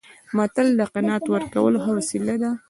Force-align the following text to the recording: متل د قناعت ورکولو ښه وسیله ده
متل 0.37 0.67
د 0.79 0.81
قناعت 0.93 1.23
ورکولو 1.29 1.77
ښه 1.83 1.91
وسیله 1.97 2.35
ده 2.41 2.51